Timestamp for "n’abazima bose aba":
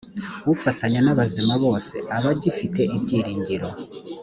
1.03-2.29